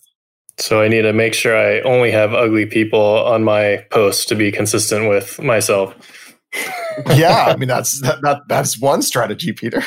[0.59, 4.37] So I need to make sure I only have ugly people on my posts to
[4.37, 5.93] be consistent with myself.
[7.17, 9.83] yeah, I mean that's that, that that's one strategy, Peter.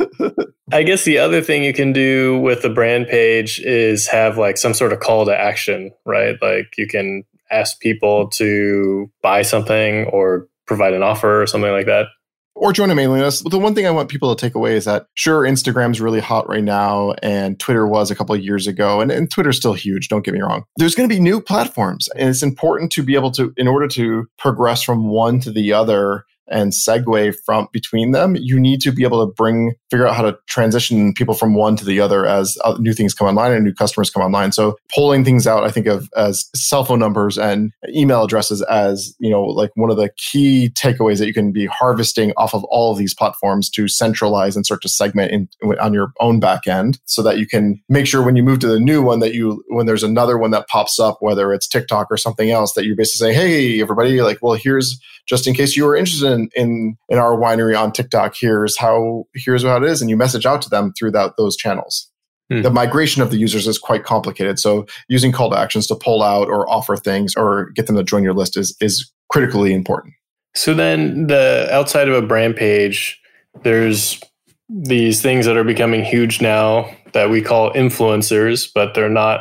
[0.72, 4.56] I guess the other thing you can do with the brand page is have like
[4.56, 6.36] some sort of call to action, right?
[6.40, 11.86] Like you can ask people to buy something or provide an offer or something like
[11.86, 12.06] that.
[12.54, 13.48] Or join a mailing list.
[13.48, 16.48] The one thing I want people to take away is that sure, Instagram's really hot
[16.48, 20.08] right now, and Twitter was a couple of years ago, and, and Twitter's still huge,
[20.08, 20.64] don't get me wrong.
[20.76, 23.88] There's going to be new platforms, and it's important to be able to, in order
[23.88, 28.92] to progress from one to the other, and segue from between them, you need to
[28.92, 32.26] be able to bring figure out how to transition people from one to the other
[32.26, 34.52] as uh, new things come online and new customers come online.
[34.52, 39.14] So pulling things out, I think of as cell phone numbers and email addresses as
[39.18, 42.64] you know like one of the key takeaways that you can be harvesting off of
[42.64, 45.48] all of these platforms to centralize and start to segment in,
[45.80, 48.68] on your own back end, so that you can make sure when you move to
[48.68, 52.08] the new one that you when there's another one that pops up, whether it's TikTok
[52.10, 55.76] or something else, that you're basically saying, hey everybody, like well here's just in case
[55.76, 59.84] you were interested in, in, in our winery on TikTok, here's how here's how it
[59.84, 62.10] is, and you message out to them through that, those channels.
[62.50, 62.62] Hmm.
[62.62, 64.58] The migration of the users is quite complicated.
[64.58, 68.02] So using call to actions to pull out or offer things or get them to
[68.02, 70.14] join your list is is critically important.
[70.54, 73.20] So then the outside of a brand page,
[73.62, 74.20] there's
[74.68, 79.40] these things that are becoming huge now that we call influencers, but they're not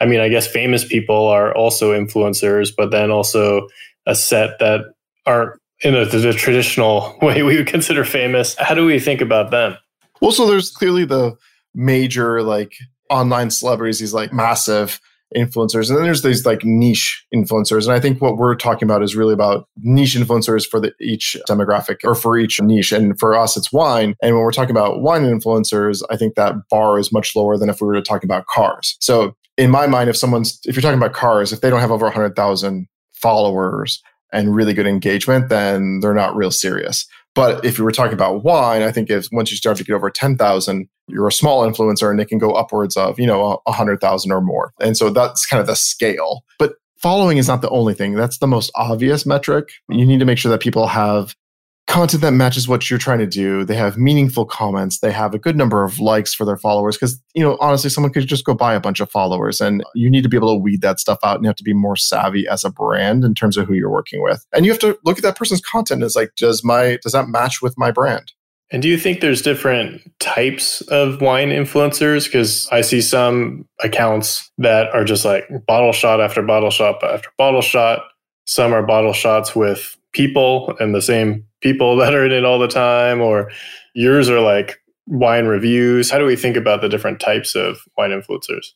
[0.00, 3.68] I mean, I guess famous people are also influencers, but then also
[4.06, 4.82] a set that
[5.24, 8.54] aren't in a, the traditional way we would consider famous.
[8.58, 9.76] How do we think about them?
[10.20, 11.36] Well, so there's clearly the
[11.74, 12.74] major like
[13.10, 15.00] online celebrities, these like massive
[15.36, 15.88] influencers.
[15.88, 17.84] And then there's these like niche influencers.
[17.84, 21.36] And I think what we're talking about is really about niche influencers for the, each
[21.48, 22.92] demographic or for each niche.
[22.92, 24.14] And for us, it's wine.
[24.22, 27.68] And when we're talking about wine influencers, I think that bar is much lower than
[27.68, 28.96] if we were to talk about cars.
[29.00, 31.92] So in my mind, if someone's, if you're talking about cars, if they don't have
[31.92, 34.02] over 100,000 followers
[34.34, 37.06] and really good engagement, then they're not real serious.
[37.34, 39.94] But if you were talking about wine, I think if once you start to get
[39.94, 44.32] over 10,000, you're a small influencer and it can go upwards of, you know, 100,000
[44.32, 44.72] or more.
[44.80, 46.44] And so that's kind of the scale.
[46.58, 48.14] But following is not the only thing.
[48.14, 49.70] That's the most obvious metric.
[49.88, 51.34] You need to make sure that people have
[51.86, 53.64] content that matches what you're trying to do.
[53.64, 55.00] They have meaningful comments.
[55.00, 56.96] They have a good number of likes for their followers.
[56.96, 60.10] Because, you know, honestly, someone could just go buy a bunch of followers and you
[60.10, 61.96] need to be able to weed that stuff out and you have to be more
[61.96, 64.44] savvy as a brand in terms of who you're working with.
[64.52, 67.28] And you have to look at that person's content as like, does my, does that
[67.28, 68.32] match with my brand?
[68.70, 72.24] And do you think there's different types of wine influencers?
[72.24, 77.28] Because I see some accounts that are just like bottle shot after bottle shot after
[77.36, 78.00] bottle shot.
[78.46, 82.58] Some are bottle shots with people and the same people that are in it all
[82.58, 83.50] the time, or
[83.94, 86.10] yours are like wine reviews.
[86.10, 88.68] How do we think about the different types of wine influencers?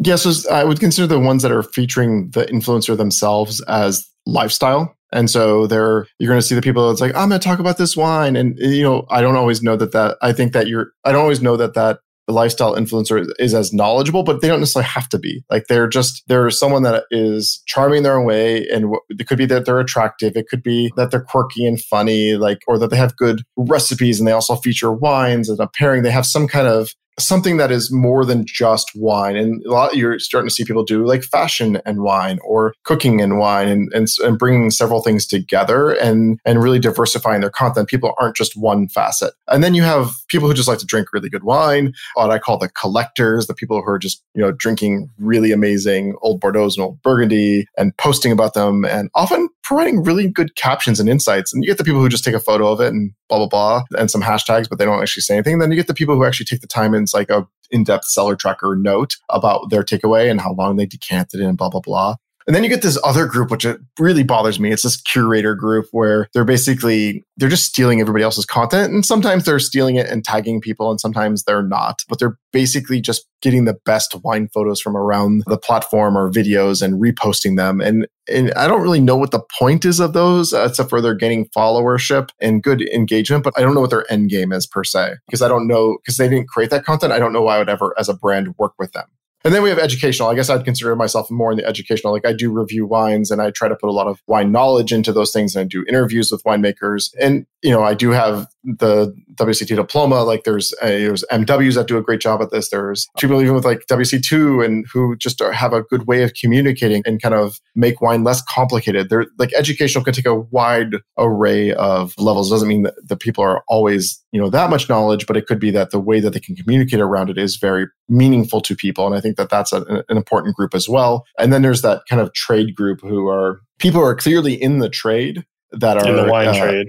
[0.00, 4.94] Yeah, so I would consider the ones that are featuring the influencer themselves as lifestyle.
[5.10, 7.58] And so there, you're going to see the people that's like, I'm going to talk
[7.58, 8.36] about this wine.
[8.36, 11.22] And, you know, I don't always know that that, I think that you're, I don't
[11.22, 11.98] always know that that
[12.32, 15.42] lifestyle influencer is as knowledgeable, but they don't necessarily have to be.
[15.50, 19.46] Like they're just they're someone that is charming their own way, and it could be
[19.46, 20.36] that they're attractive.
[20.36, 24.18] It could be that they're quirky and funny, like or that they have good recipes,
[24.18, 26.02] and they also feature wines and a pairing.
[26.02, 29.36] They have some kind of something that is more than just wine.
[29.36, 33.20] And a lot you're starting to see people do like fashion and wine or cooking
[33.20, 37.88] and wine and, and, and bringing several things together and, and really diversifying their content.
[37.88, 39.34] People aren't just one facet.
[39.48, 42.38] And then you have people who just like to drink really good wine, what I
[42.38, 46.64] call the collectors, the people who are just, you know, drinking really amazing old Bordeaux
[46.64, 51.52] and old Burgundy and posting about them and often providing really good captions and insights.
[51.52, 53.48] And you get the people who just take a photo of it and blah, blah,
[53.48, 55.52] blah, and some hashtags, but they don't actually say anything.
[55.52, 57.46] And then you get the people who actually take the time and it's like a
[57.70, 61.82] in-depth CellarTracker note about their takeaway and how long they decanted it and blah blah
[61.82, 62.16] blah.
[62.48, 63.66] And then you get this other group, which
[63.98, 64.72] really bothers me.
[64.72, 68.90] It's this curator group where they're basically they're just stealing everybody else's content.
[68.90, 72.02] And sometimes they're stealing it and tagging people, and sometimes they're not.
[72.08, 76.80] But they're basically just getting the best wine photos from around the platform or videos
[76.80, 77.82] and reposting them.
[77.82, 81.02] And and I don't really know what the point is of those, uh, except for
[81.02, 83.44] they're gaining followership and good engagement.
[83.44, 85.98] But I don't know what their end game is per se, because I don't know
[86.02, 87.12] because they didn't create that content.
[87.12, 89.04] I don't know why I would ever, as a brand, work with them.
[89.44, 90.28] And then we have educational.
[90.28, 92.12] I guess I'd consider myself more in the educational.
[92.12, 94.92] Like I do review wines and I try to put a lot of wine knowledge
[94.92, 97.10] into those things and I do interviews with winemakers.
[97.20, 100.24] And, you know, I do have the WSET diploma.
[100.24, 102.70] Like there's, uh, there's MWs that do a great job at this.
[102.70, 106.24] There's people even with like WSET 2 and who just are, have a good way
[106.24, 109.08] of communicating and kind of make wine less complicated.
[109.08, 112.50] They're like educational can take a wide array of levels.
[112.50, 115.46] It doesn't mean that the people are always, you know, that much knowledge, but it
[115.46, 118.74] could be that the way that they can communicate around it is very meaningful to
[118.74, 119.06] people.
[119.06, 121.26] And I think that that's a, an important group as well.
[121.38, 124.78] And then there's that kind of trade group who are people who are clearly in
[124.78, 126.88] the trade that are in the wine uh, trade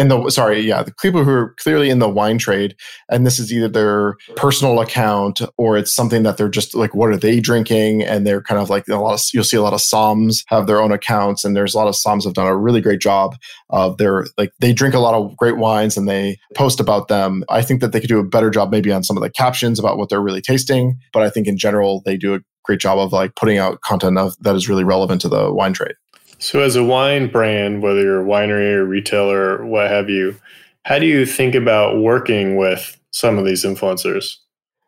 [0.00, 2.74] in the sorry, yeah, the people who are clearly in the wine trade,
[3.10, 7.10] and this is either their personal account or it's something that they're just like, what
[7.10, 8.02] are they drinking?
[8.02, 10.66] And they're kind of like a lot of you'll see a lot of somms have
[10.66, 13.36] their own accounts, and there's a lot of somms have done a really great job
[13.68, 17.44] of their like they drink a lot of great wines and they post about them.
[17.50, 19.78] I think that they could do a better job maybe on some of the captions
[19.78, 22.98] about what they're really tasting, but I think in general they do a great job
[22.98, 25.94] of like putting out content of, that is really relevant to the wine trade.
[26.40, 30.36] So, as a wine brand, whether you're a winery or retailer, or what have you,
[30.84, 34.36] how do you think about working with some of these influencers?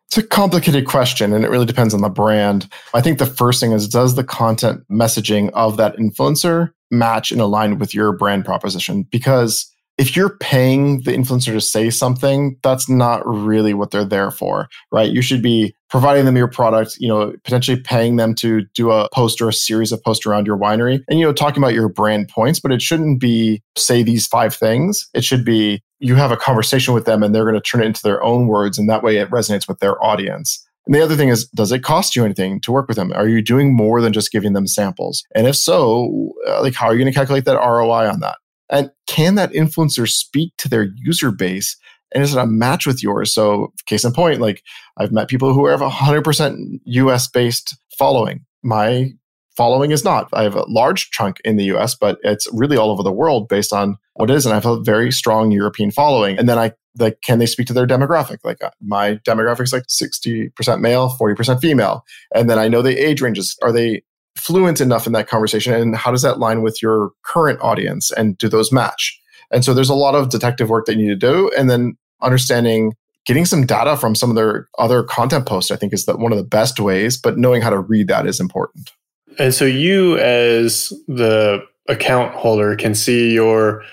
[0.07, 2.69] It's a complicated question and it really depends on the brand.
[2.93, 7.41] I think the first thing is does the content messaging of that influencer match and
[7.41, 9.07] align with your brand proposition?
[9.09, 14.31] Because if you're paying the influencer to say something, that's not really what they're there
[14.31, 15.11] for, right?
[15.11, 19.07] You should be providing them your product, you know, potentially paying them to do a
[19.13, 21.87] post or a series of posts around your winery and, you know, talking about your
[21.87, 25.07] brand points, but it shouldn't be say these five things.
[25.13, 27.85] It should be you have a conversation with them and they're going to turn it
[27.85, 28.79] into their own words.
[28.79, 30.67] And that way it resonates with their audience.
[30.87, 33.13] And the other thing is, does it cost you anything to work with them?
[33.13, 35.23] Are you doing more than just giving them samples?
[35.35, 38.37] And if so, uh, like, how are you going to calculate that ROI on that?
[38.71, 41.77] And can that influencer speak to their user base?
[42.13, 43.33] And is it a match with yours?
[43.33, 44.63] So, case in point, like
[44.97, 48.45] I've met people who have a 100% US based following.
[48.63, 49.11] My
[49.55, 50.29] following is not.
[50.33, 53.47] I have a large chunk in the US, but it's really all over the world
[53.47, 54.45] based on what it is.
[54.45, 56.37] And I have a very strong European following.
[56.37, 58.37] And then I like, can they speak to their demographic?
[58.43, 62.03] Like uh, my demographic is like 60% male, 40% female.
[62.35, 63.57] And then I know the age ranges.
[63.61, 64.03] Are they
[64.35, 65.73] fluent enough in that conversation?
[65.73, 68.11] And how does that line with your current audience?
[68.11, 69.19] And do those match?
[69.51, 71.51] And so there's a lot of detective work that you need to do.
[71.57, 72.93] And then understanding
[73.25, 76.31] getting some data from some of their other content posts, I think is that one
[76.31, 78.91] of the best ways, but knowing how to read that is important.
[79.39, 83.83] And so you as the account holder can see your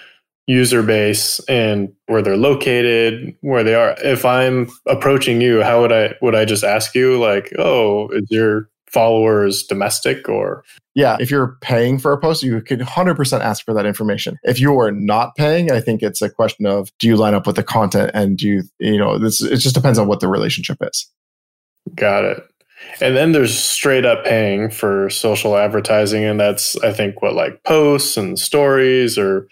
[0.47, 3.95] user base and where they're located, where they are.
[4.03, 8.26] If I'm approaching you, how would I would I just ask you like, "Oh, is
[8.31, 10.64] your followers domestic or?
[10.95, 14.36] Yeah if you're paying for a post you could 100% ask for that information.
[14.43, 17.47] If you are not paying i think it's a question of do you line up
[17.47, 20.28] with the content and do you you know this it just depends on what the
[20.28, 21.11] relationship is.
[21.95, 22.45] Got it.
[23.01, 27.62] And then there's straight up paying for social advertising and that's i think what like
[27.64, 29.49] posts and stories or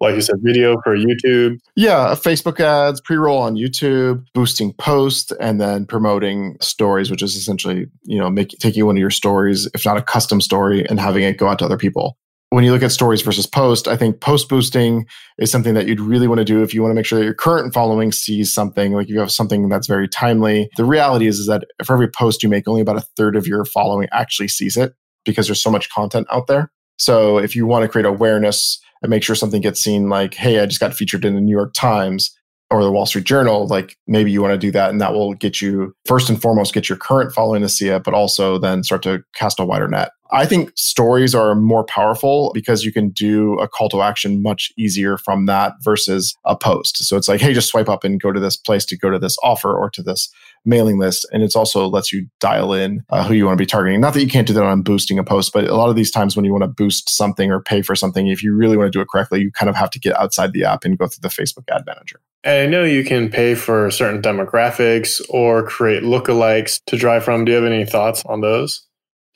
[0.00, 1.58] like you said, video for YouTube?
[1.76, 7.22] Yeah, uh, Facebook ads, pre roll on YouTube, boosting posts, and then promoting stories, which
[7.22, 10.86] is essentially, you know, make, taking one of your stories, if not a custom story,
[10.88, 12.16] and having it go out to other people.
[12.50, 15.06] When you look at stories versus post, I think post boosting
[15.38, 17.24] is something that you'd really want to do if you want to make sure that
[17.24, 20.68] your current following sees something, like you have something that's very timely.
[20.76, 23.48] The reality is, is that for every post you make, only about a third of
[23.48, 26.70] your following actually sees it because there's so much content out there.
[26.96, 30.60] So if you want to create awareness and make sure something gets seen like, hey,
[30.60, 32.34] I just got featured in the New York Times
[32.70, 34.88] or the Wall Street Journal, like maybe you want to do that.
[34.88, 38.02] And that will get you, first and foremost, get your current following to see it,
[38.02, 40.12] but also then start to cast a wider net.
[40.32, 44.72] I think stories are more powerful because you can do a call to action much
[44.78, 47.04] easier from that versus a post.
[47.04, 49.18] So it's like, hey, just swipe up and go to this place to go to
[49.18, 50.30] this offer or to this
[50.64, 51.26] mailing list.
[51.32, 54.00] And it's also lets you dial in uh, who you want to be targeting.
[54.00, 56.10] Not that you can't do that on boosting a post, but a lot of these
[56.10, 58.86] times when you want to boost something or pay for something, if you really want
[58.86, 61.06] to do it correctly, you kind of have to get outside the app and go
[61.06, 62.20] through the Facebook ad manager.
[62.42, 67.44] And I know you can pay for certain demographics or create lookalikes to drive from.
[67.44, 68.86] Do you have any thoughts on those?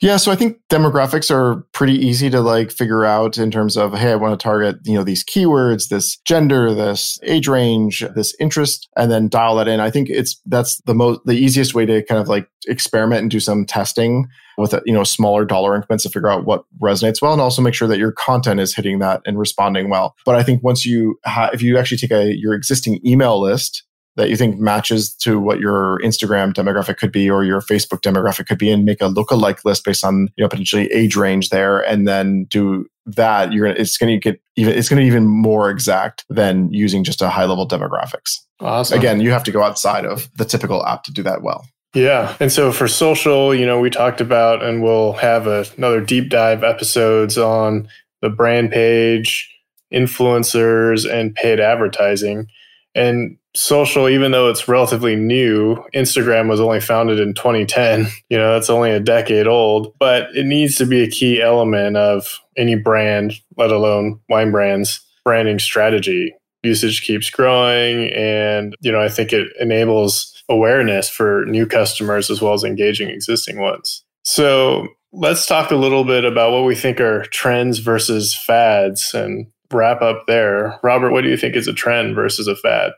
[0.01, 3.93] Yeah, so I think demographics are pretty easy to like figure out in terms of
[3.93, 8.33] hey, I want to target, you know, these keywords, this gender, this age range, this
[8.39, 9.81] interest and then dial that in.
[9.81, 13.31] I think it's that's the most the easiest way to kind of like experiment and
[13.31, 14.27] do some testing
[14.57, 17.73] with you know smaller dollar increments to figure out what resonates well and also make
[17.73, 20.15] sure that your content is hitting that and responding well.
[20.25, 23.83] But I think once you ha- if you actually take a your existing email list
[24.19, 28.47] that you think matches to what your Instagram demographic could be or your Facebook demographic
[28.47, 31.79] could be and make a lookalike list based on, you know, potentially age range there
[31.79, 35.69] and then do that, you're gonna it's gonna get even it's gonna be even more
[35.69, 38.39] exact than using just a high level demographics.
[38.59, 38.99] Awesome.
[38.99, 41.65] Again, you have to go outside of the typical app to do that well.
[41.95, 42.35] Yeah.
[42.41, 46.29] And so for social, you know, we talked about and we'll have a, another deep
[46.29, 47.87] dive episodes on
[48.21, 49.49] the brand page,
[49.91, 52.47] influencers, and paid advertising.
[52.95, 58.07] And social, even though it's relatively new, Instagram was only founded in 2010.
[58.29, 61.97] You know, that's only a decade old, but it needs to be a key element
[61.97, 66.33] of any brand, let alone wine brands branding strategy.
[66.63, 68.11] Usage keeps growing.
[68.13, 73.09] And, you know, I think it enables awareness for new customers as well as engaging
[73.09, 74.03] existing ones.
[74.23, 79.47] So let's talk a little bit about what we think are trends versus fads and
[79.71, 80.79] wrap up there.
[80.83, 82.91] Robert, what do you think is a trend versus a fad?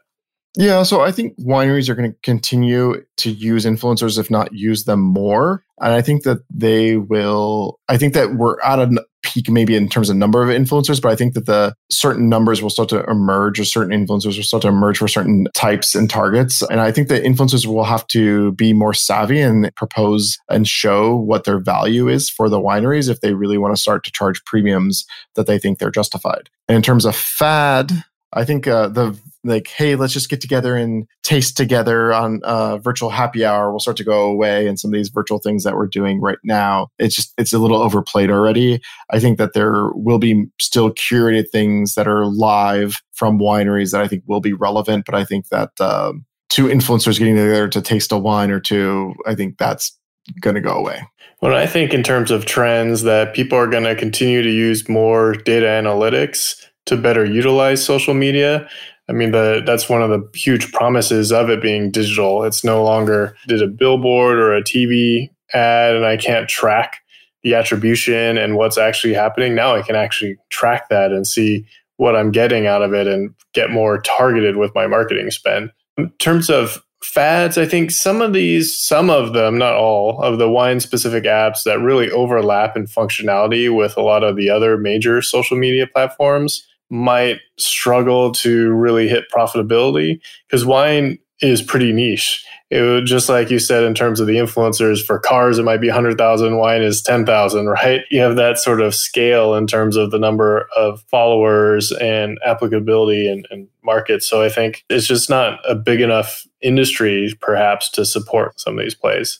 [0.58, 4.84] Yeah, so I think wineries are going to continue to use influencers, if not use
[4.84, 5.64] them more.
[5.80, 9.88] And I think that they will, I think that we're at a peak maybe in
[9.88, 13.04] terms of number of influencers, but I think that the certain numbers will start to
[13.06, 16.62] emerge or certain influencers will start to emerge for certain types and targets.
[16.64, 21.16] And I think that influencers will have to be more savvy and propose and show
[21.16, 24.44] what their value is for the wineries if they really want to start to charge
[24.46, 26.50] premiums that they think they're justified.
[26.68, 30.76] And in terms of fad, I think uh, the like, hey, let's just get together
[30.76, 34.92] and taste together on uh, virtual happy hour will start to go away, and some
[34.92, 38.30] of these virtual things that we're doing right now, it's just it's a little overplayed
[38.30, 38.82] already.
[39.10, 44.02] I think that there will be still curated things that are live from wineries that
[44.02, 47.82] I think will be relevant, but I think that um, two influencers getting together to
[47.82, 49.98] taste a wine or two, I think that's
[50.40, 51.04] going to go away.
[51.42, 54.88] Well, I think in terms of trends that people are going to continue to use
[54.88, 58.68] more data analytics to better utilize social media.
[59.10, 62.44] I mean, the, that's one of the huge promises of it being digital.
[62.44, 66.98] It's no longer did a billboard or a TV ad, and I can't track
[67.44, 69.56] the attribution and what's actually happening.
[69.56, 71.66] Now I can actually track that and see
[71.98, 75.72] what I'm getting out of it and get more targeted with my marketing spend.
[75.98, 77.58] In terms of fads.
[77.58, 81.64] I think some of these, some of them, not all, of the wine specific apps
[81.64, 86.68] that really overlap in functionality with a lot of the other major social media platforms
[86.92, 92.46] might struggle to really hit profitability because wine is pretty niche.
[92.70, 95.82] It would just like you said in terms of the influencers for cars, it might
[95.82, 98.02] be 100,000, wine is 10,000, right?
[98.12, 103.28] You have that sort of scale in terms of the number of followers and applicability
[103.28, 104.28] and, and markets.
[104.28, 108.84] So I think it's just not a big enough industry, perhaps, to support some of
[108.86, 109.40] these plays.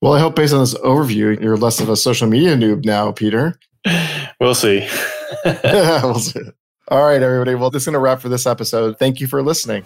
[0.00, 3.12] Well, I hope based on this overview, you're less of a social media noob now,
[3.12, 3.58] Peter.
[4.40, 4.88] we'll see.
[5.44, 6.40] we'll see.
[6.90, 7.54] All right, everybody.
[7.54, 8.98] Well, this is going to wrap for this episode.
[8.98, 9.82] Thank you for listening.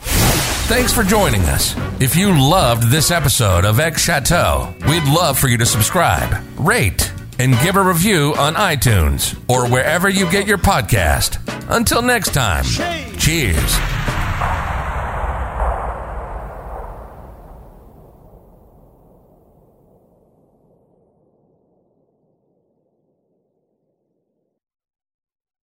[0.69, 1.75] Thanks for joining us.
[2.01, 7.13] If you loved this episode of X Chateau, we'd love for you to subscribe, rate,
[7.41, 11.39] and give a review on iTunes or wherever you get your podcast.
[11.69, 12.65] Until next time,
[13.19, 13.77] cheers.